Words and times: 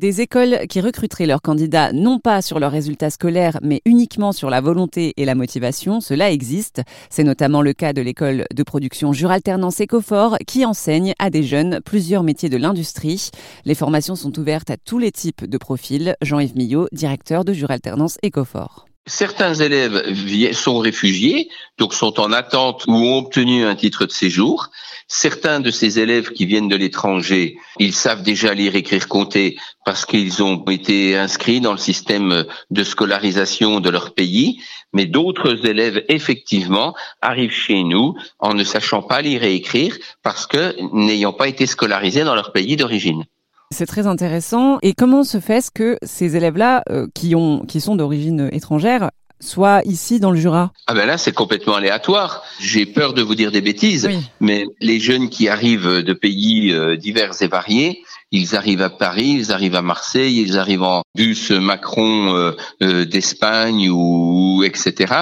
Des 0.00 0.22
écoles 0.22 0.60
qui 0.66 0.80
recruteraient 0.80 1.26
leurs 1.26 1.42
candidats 1.42 1.92
non 1.92 2.20
pas 2.20 2.40
sur 2.40 2.58
leurs 2.58 2.72
résultats 2.72 3.10
scolaires, 3.10 3.58
mais 3.62 3.82
uniquement 3.84 4.32
sur 4.32 4.48
la 4.48 4.62
volonté 4.62 5.12
et 5.18 5.26
la 5.26 5.34
motivation, 5.34 6.00
cela 6.00 6.30
existe. 6.30 6.80
C'est 7.10 7.22
notamment 7.22 7.60
le 7.60 7.74
cas 7.74 7.92
de 7.92 8.00
l'école 8.00 8.46
de 8.50 8.62
production 8.62 9.12
Juralternance 9.12 9.78
Ecofort 9.82 10.38
qui 10.46 10.64
enseigne 10.64 11.12
à 11.18 11.28
des 11.28 11.42
jeunes 11.42 11.80
plusieurs 11.84 12.22
métiers 12.22 12.48
de 12.48 12.56
l'industrie. 12.56 13.28
Les 13.66 13.74
formations 13.74 14.16
sont 14.16 14.38
ouvertes 14.38 14.70
à 14.70 14.78
tous 14.78 14.96
les 14.96 15.12
types 15.12 15.44
de 15.44 15.58
profils. 15.58 16.16
Jean-Yves 16.22 16.56
Millot, 16.56 16.88
directeur 16.92 17.44
de 17.44 17.52
Juralternance 17.52 18.16
Ecofort. 18.24 18.89
Certains 19.06 19.54
élèves 19.54 20.52
sont 20.52 20.78
réfugiés, 20.78 21.48
donc 21.78 21.94
sont 21.94 22.20
en 22.20 22.32
attente 22.32 22.84
ou 22.86 22.92
ont 22.92 23.18
obtenu 23.18 23.64
un 23.64 23.74
titre 23.74 24.04
de 24.06 24.12
séjour. 24.12 24.68
Certains 25.08 25.58
de 25.58 25.70
ces 25.70 25.98
élèves 25.98 26.30
qui 26.30 26.46
viennent 26.46 26.68
de 26.68 26.76
l'étranger, 26.76 27.56
ils 27.78 27.94
savent 27.94 28.22
déjà 28.22 28.54
lire, 28.54 28.76
écrire, 28.76 29.08
compter 29.08 29.56
parce 29.84 30.04
qu'ils 30.04 30.42
ont 30.42 30.62
été 30.66 31.16
inscrits 31.16 31.60
dans 31.60 31.72
le 31.72 31.78
système 31.78 32.44
de 32.70 32.84
scolarisation 32.84 33.80
de 33.80 33.90
leur 33.90 34.14
pays. 34.14 34.62
Mais 34.92 35.06
d'autres 35.06 35.66
élèves, 35.66 36.04
effectivement, 36.08 36.94
arrivent 37.22 37.50
chez 37.50 37.82
nous 37.82 38.14
en 38.38 38.54
ne 38.54 38.64
sachant 38.64 39.02
pas 39.02 39.22
lire 39.22 39.42
et 39.42 39.54
écrire 39.54 39.96
parce 40.22 40.46
que 40.46 40.76
n'ayant 40.94 41.32
pas 41.32 41.48
été 41.48 41.66
scolarisés 41.66 42.24
dans 42.24 42.34
leur 42.34 42.52
pays 42.52 42.76
d'origine. 42.76 43.24
C'est 43.72 43.86
très 43.86 44.06
intéressant. 44.06 44.78
Et 44.82 44.94
comment 44.94 45.22
se 45.22 45.38
fait-ce 45.38 45.70
que 45.70 45.96
ces 46.02 46.36
élèves-là, 46.36 46.82
euh, 46.90 47.06
qui, 47.14 47.34
ont, 47.36 47.60
qui 47.60 47.80
sont 47.80 47.94
d'origine 47.94 48.48
étrangère, 48.52 49.10
soient 49.38 49.80
ici 49.84 50.20
dans 50.20 50.32
le 50.32 50.38
Jura? 50.38 50.72
Ah 50.86 50.94
ben 50.94 51.06
là, 51.06 51.16
c'est 51.16 51.32
complètement 51.32 51.74
aléatoire. 51.74 52.42
J'ai 52.58 52.84
peur 52.84 53.14
de 53.14 53.22
vous 53.22 53.34
dire 53.34 53.52
des 53.52 53.60
bêtises, 53.60 54.08
mais 54.40 54.66
les 54.80 55.00
jeunes 55.00 55.30
qui 55.30 55.48
arrivent 55.48 56.02
de 56.02 56.12
pays 56.12 56.72
euh, 56.72 56.96
divers 56.96 57.40
et 57.40 57.46
variés, 57.46 58.02
ils 58.32 58.54
arrivent 58.54 58.82
à 58.82 58.90
Paris, 58.90 59.36
ils 59.38 59.52
arrivent 59.52 59.76
à 59.76 59.82
Marseille, 59.82 60.40
ils 60.40 60.58
arrivent 60.58 60.82
en 60.82 61.02
bus 61.16 61.50
Macron 61.52 62.34
euh, 62.80 63.04
d'Espagne 63.04 63.88
ou 63.90 64.62
etc. 64.64 65.14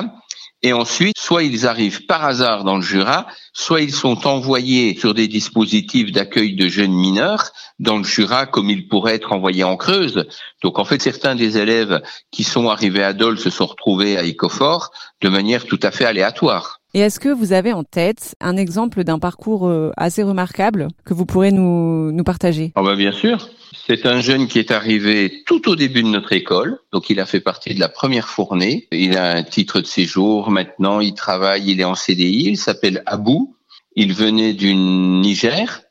Et 0.63 0.73
ensuite, 0.73 1.17
soit 1.19 1.45
ils 1.45 1.67
arrivent 1.69 2.07
par 2.07 2.25
hasard 2.25 2.65
dans 2.65 2.77
le 2.77 2.83
Jura, 2.83 3.29
soit 3.53 3.81
ils 3.81 3.93
sont 3.93 4.27
envoyés 4.27 4.99
sur 4.99 5.15
des 5.15 5.29
dispositifs 5.29 6.11
d'accueil 6.11 6.57
de 6.57 6.69
jeunes 6.69 6.95
mineurs 6.95 7.53
dans 7.79 7.99
le 7.99 8.05
Jura 8.05 8.47
comme 8.47 8.69
ils 8.69 8.89
pourraient 8.89 9.15
être 9.15 9.33
envoyés 9.33 9.63
en 9.63 9.77
Creuse. 9.77 10.27
Donc 10.63 10.81
en 10.81 10.85
fait, 10.85 11.01
certains 11.01 11.37
des 11.37 11.59
élèves 11.59 12.03
qui 12.33 12.43
sont 12.43 12.69
arrivés 12.69 13.05
à 13.05 13.13
Dole 13.13 13.39
se 13.39 13.51
sont 13.51 13.67
retrouvés 13.67 14.19
à 14.19 14.27
Ecofort 14.27 14.91
de 15.21 15.29
manière 15.29 15.65
tout 15.65 15.81
à 15.83 15.93
fait 15.93 16.05
aléatoire. 16.05 16.78
Et 16.95 17.01
est-ce 17.01 17.21
que 17.21 17.29
vous 17.29 17.53
avez 17.53 17.73
en 17.73 17.85
tête 17.85 18.35
un 18.41 18.57
exemple 18.57 19.05
d'un 19.05 19.19
parcours 19.19 19.69
euh, 19.69 19.91
assez 19.99 20.23
remarquable 20.23 20.89
que 21.05 21.13
vous 21.13 21.27
pourrez 21.27 21.53
nous, 21.53 22.11
nous 22.13 22.25
partager? 22.25 22.73
Ah 22.77 22.83
bah 22.83 22.97
Bien 22.97 23.13
sûr. 23.13 23.51
C'est 23.87 24.07
un 24.07 24.21
jeune 24.21 24.49
qui 24.49 24.59
est 24.59 24.71
arrivé 24.71 25.43
tout 25.47 25.69
au 25.69 25.77
début 25.77 26.03
de 26.03 26.09
notre 26.09 26.33
école, 26.33 26.79
donc 26.93 27.11
il 27.11 27.21
a 27.21 27.27
fait 27.27 27.41
partie 27.41 27.75
de 27.75 27.81
la 27.81 27.89
première 27.89 28.29
fournée. 28.29 28.87
Il 28.93 29.17
a 29.17 29.33
un 29.33 29.43
titre 29.43 29.81
de 29.81 29.87
séjour 29.87 30.51
maintenant, 30.51 31.01
il 31.01 31.15
travaille, 31.15 31.71
il 31.71 31.81
est 31.81 31.85
en 31.85 31.95
CDI, 31.95 32.49
il 32.51 32.57
s'appelle 32.57 33.03
Abou. 33.07 33.57
Il 33.97 34.15
venait 34.15 34.53
du 34.53 34.75
Niger. 34.75 35.83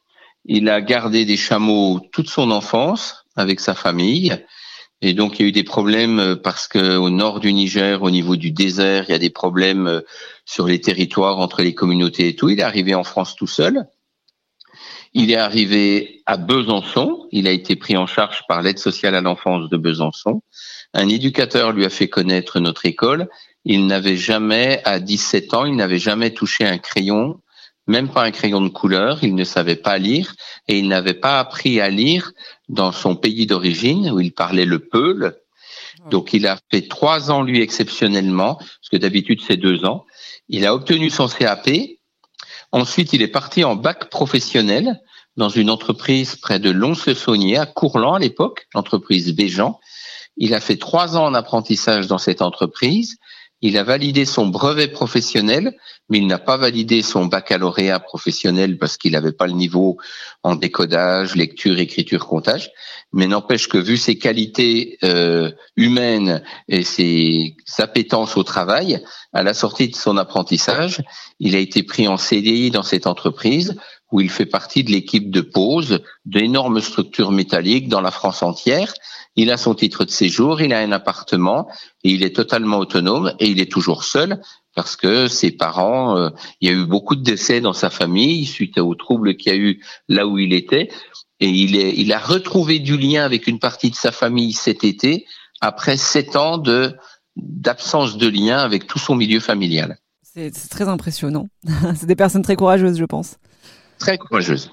Il 0.45 0.69
a 0.69 0.81
gardé 0.81 1.25
des 1.25 1.37
chameaux 1.37 1.99
toute 2.11 2.29
son 2.29 2.51
enfance 2.51 3.25
avec 3.35 3.59
sa 3.59 3.75
famille. 3.75 4.37
Et 5.01 5.13
donc 5.13 5.39
il 5.39 5.43
y 5.43 5.45
a 5.45 5.49
eu 5.49 5.51
des 5.51 5.63
problèmes 5.63 6.37
parce 6.43 6.67
que 6.67 6.97
au 6.97 7.09
nord 7.09 7.39
du 7.39 7.53
Niger, 7.53 8.01
au 8.01 8.09
niveau 8.09 8.35
du 8.35 8.51
désert, 8.51 9.05
il 9.07 9.11
y 9.11 9.15
a 9.15 9.19
des 9.19 9.29
problèmes 9.29 10.01
sur 10.45 10.67
les 10.67 10.81
territoires 10.81 11.37
entre 11.37 11.61
les 11.61 11.75
communautés 11.75 12.29
et 12.29 12.35
tout. 12.35 12.49
Il 12.49 12.59
est 12.59 12.63
arrivé 12.63 12.95
en 12.95 13.03
France 13.03 13.35
tout 13.35 13.47
seul. 13.47 13.85
Il 15.13 15.31
est 15.31 15.37
arrivé 15.37 16.21
à 16.25 16.37
Besançon. 16.37 17.27
Il 17.31 17.47
a 17.47 17.51
été 17.51 17.75
pris 17.75 17.97
en 17.97 18.07
charge 18.07 18.43
par 18.47 18.61
l'aide 18.61 18.79
sociale 18.79 19.15
à 19.15 19.21
l'enfance 19.21 19.69
de 19.69 19.77
Besançon. 19.77 20.41
Un 20.93 21.09
éducateur 21.09 21.71
lui 21.71 21.85
a 21.85 21.89
fait 21.89 22.07
connaître 22.07 22.59
notre 22.59 22.85
école. 22.85 23.27
Il 23.65 23.87
n'avait 23.87 24.15
jamais, 24.15 24.81
à 24.85 24.99
17 24.99 25.53
ans, 25.53 25.65
il 25.65 25.75
n'avait 25.75 25.99
jamais 25.99 26.31
touché 26.31 26.65
un 26.65 26.77
crayon, 26.77 27.39
même 27.87 28.09
pas 28.09 28.23
un 28.23 28.31
crayon 28.31 28.61
de 28.61 28.69
couleur. 28.69 29.23
Il 29.23 29.35
ne 29.35 29.43
savait 29.43 29.75
pas 29.75 29.97
lire 29.97 30.35
et 30.67 30.77
il 30.77 30.87
n'avait 30.87 31.13
pas 31.13 31.39
appris 31.39 31.81
à 31.81 31.89
lire 31.89 32.31
dans 32.69 32.91
son 32.91 33.15
pays 33.15 33.45
d'origine 33.45 34.11
où 34.11 34.19
il 34.19 34.33
parlait 34.33 34.65
le 34.65 34.79
peul. 34.79 35.37
Donc 36.09 36.33
il 36.33 36.47
a 36.47 36.57
fait 36.71 36.87
trois 36.87 37.31
ans 37.31 37.41
lui 37.41 37.61
exceptionnellement, 37.61 38.55
parce 38.55 38.89
que 38.91 38.97
d'habitude 38.97 39.41
c'est 39.45 39.57
deux 39.57 39.85
ans. 39.85 40.05
Il 40.49 40.65
a 40.65 40.73
obtenu 40.73 41.09
son 41.09 41.27
CAP. 41.27 41.69
Ensuite, 42.71 43.13
il 43.13 43.21
est 43.21 43.27
parti 43.27 43.63
en 43.63 43.75
bac 43.75 44.09
professionnel 44.09 45.01
dans 45.37 45.49
une 45.49 45.69
entreprise 45.69 46.35
près 46.35 46.59
de 46.59 46.69
Lons-le-Saunier, 46.69 47.57
à 47.57 47.65
Courland 47.65 48.15
à 48.15 48.19
l'époque, 48.19 48.67
l'entreprise 48.73 49.33
Béjean. 49.33 49.79
Il 50.35 50.53
a 50.53 50.59
fait 50.59 50.77
trois 50.77 51.17
ans 51.17 51.25
en 51.25 51.33
apprentissage 51.33 52.07
dans 52.07 52.17
cette 52.17 52.41
entreprise. 52.41 53.17
Il 53.61 53.77
a 53.77 53.83
validé 53.83 54.25
son 54.25 54.47
brevet 54.47 54.87
professionnel, 54.87 55.75
mais 56.09 56.19
il 56.19 56.27
n'a 56.27 56.37
pas 56.37 56.57
validé 56.57 57.01
son 57.01 57.25
baccalauréat 57.25 57.99
professionnel 57.99 58.77
parce 58.77 58.97
qu'il 58.97 59.13
n'avait 59.13 59.31
pas 59.31 59.47
le 59.47 59.53
niveau 59.53 59.97
en 60.43 60.55
décodage, 60.55 61.35
lecture, 61.35 61.79
écriture, 61.79 62.27
comptage. 62.27 62.71
Mais 63.13 63.25
n'empêche 63.25 63.67
que 63.67 63.79
vu 63.79 63.97
ses 63.97 64.17
qualités 64.19 64.99
euh, 65.03 65.51
humaines 65.75 66.43
et 66.67 66.83
ses 66.83 67.55
appétences 67.79 68.37
au 68.37 68.43
travail, 68.43 69.01
à 69.33 69.41
la 69.41 69.55
sortie 69.55 69.89
de 69.89 69.95
son 69.95 70.17
apprentissage, 70.17 71.01
il 71.39 71.55
a 71.55 71.59
été 71.59 71.81
pris 71.81 72.07
en 72.07 72.17
CDI 72.17 72.69
dans 72.69 72.83
cette 72.83 73.07
entreprise 73.07 73.75
où 74.11 74.21
il 74.21 74.29
fait 74.29 74.45
partie 74.45 74.83
de 74.83 74.91
l'équipe 74.91 75.29
de 75.31 75.41
pose 75.41 76.01
d'énormes 76.25 76.81
structures 76.81 77.31
métalliques 77.31 77.89
dans 77.89 78.01
la 78.01 78.11
France 78.11 78.41
entière. 78.41 78.93
Il 79.35 79.51
a 79.51 79.57
son 79.57 79.75
titre 79.75 80.05
de 80.05 80.09
séjour, 80.09 80.61
il 80.61 80.73
a 80.73 80.79
un 80.79 80.91
appartement 80.91 81.67
et 82.03 82.11
il 82.11 82.23
est 82.23 82.35
totalement 82.35 82.77
autonome 82.79 83.33
et 83.39 83.47
il 83.47 83.59
est 83.59 83.71
toujours 83.71 84.03
seul 84.03 84.41
parce 84.75 84.95
que 84.95 85.27
ses 85.27 85.51
parents, 85.51 86.17
euh, 86.17 86.29
il 86.61 86.69
y 86.69 86.71
a 86.71 86.75
eu 86.75 86.85
beaucoup 86.85 87.15
de 87.15 87.23
décès 87.23 87.61
dans 87.61 87.73
sa 87.73 87.89
famille 87.89 88.45
suite 88.45 88.77
aux 88.77 88.95
troubles 88.95 89.35
qu'il 89.35 89.51
y 89.51 89.55
a 89.55 89.57
eu 89.57 89.83
là 90.07 90.27
où 90.27 90.37
il 90.37 90.53
était 90.53 90.89
et 91.39 91.49
il, 91.49 91.75
est, 91.75 91.93
il 91.95 92.13
a 92.13 92.19
retrouvé 92.19 92.79
du 92.79 92.97
lien 92.97 93.23
avec 93.23 93.47
une 93.47 93.59
partie 93.59 93.89
de 93.89 93.95
sa 93.95 94.11
famille 94.11 94.53
cet 94.53 94.83
été 94.83 95.25
après 95.61 95.97
sept 95.97 96.35
ans 96.35 96.57
de 96.57 96.95
d'absence 97.35 98.17
de 98.17 98.27
lien 98.27 98.57
avec 98.57 98.87
tout 98.87 98.97
son 98.97 99.15
milieu 99.15 99.39
familial. 99.39 99.97
C'est 100.23 100.51
très 100.69 100.87
impressionnant. 100.87 101.47
C'est 101.95 102.07
des 102.07 102.15
personnes 102.15 102.41
très 102.41 102.55
courageuses, 102.55 102.97
je 102.97 103.05
pense 103.05 103.37
très 103.97 104.17
courageuse. 104.17 104.71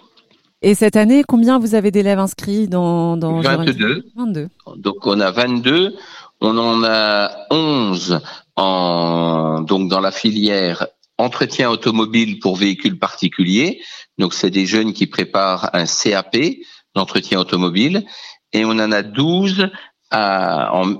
Et 0.62 0.74
cette 0.74 0.96
année, 0.96 1.24
combien 1.26 1.58
vous 1.58 1.74
avez 1.74 1.90
d'élèves 1.90 2.18
inscrits 2.18 2.68
dans, 2.68 3.18
dans 3.18 3.40
22. 3.40 4.04
22. 4.16 4.48
Donc 4.76 5.06
on 5.06 5.20
a 5.20 5.30
22. 5.30 5.94
On 6.40 6.56
en 6.56 6.82
a 6.84 7.30
11 7.50 8.20
en, 8.56 9.60
donc 9.60 9.90
dans 9.90 10.00
la 10.00 10.10
filière 10.10 10.86
entretien 11.18 11.70
automobile 11.70 12.38
pour 12.38 12.56
véhicules 12.56 12.98
particuliers. 12.98 13.82
Donc 14.18 14.32
c'est 14.32 14.50
des 14.50 14.66
jeunes 14.66 14.92
qui 14.92 15.06
préparent 15.06 15.70
un 15.74 15.84
CAP 15.84 16.36
d'entretien 16.94 17.40
automobile. 17.40 18.04
Et 18.52 18.64
on 18.64 18.70
en 18.70 18.92
a 18.92 19.02
12 19.02 19.68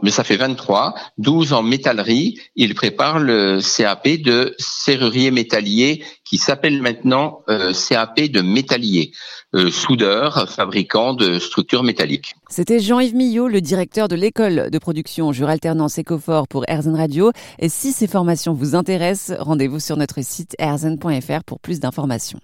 mais 0.03 0.11
ça 0.11 0.25
fait 0.25 0.37
23, 0.37 0.95
12 1.19 1.53
en 1.53 1.63
métallerie. 1.63 2.39
Il 2.57 2.75
prépare 2.75 3.19
le 3.19 3.61
CAP 3.61 4.09
de 4.23 4.55
serrurier 4.59 5.31
métallier 5.31 6.05
qui 6.25 6.39
s'appelle 6.39 6.81
maintenant 6.83 7.43
euh, 7.49 7.73
CAP 7.73 8.21
de 8.23 8.41
métallier, 8.41 9.13
euh, 9.55 9.71
soudeur, 9.71 10.49
fabricant 10.51 11.15
de 11.15 11.39
structures 11.39 11.83
métalliques. 11.83 12.35
C'était 12.49 12.81
Jean-Yves 12.81 13.15
Millot, 13.15 13.49
le 13.49 13.61
directeur 13.61 14.09
de 14.09 14.17
l'école 14.17 14.71
de 14.71 14.79
production 14.79 15.33
Jure 15.33 15.49
Alternance 15.49 15.99
Ecofort 15.99 16.49
pour 16.49 16.65
Erzen 16.69 16.97
Radio. 16.97 17.31
Et 17.59 17.69
si 17.69 17.93
ces 17.93 18.07
formations 18.07 18.53
vous 18.53 18.75
intéressent, 18.75 19.37
rendez-vous 19.39 19.81
sur 19.81 19.97
notre 19.97 20.23
site 20.23 20.55
erzen.fr 20.59 21.45
pour 21.45 21.61
plus 21.61 21.81
d'informations. 21.81 22.41